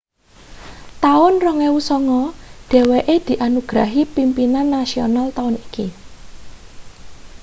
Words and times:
taun 1.01 1.33
2009 1.41 2.33
dheweke 2.69 3.15
dianugrahi 3.27 4.01
pimpinan 4.15 4.67
nasional 4.75 5.27
taun 5.37 5.55
iki 5.65 5.85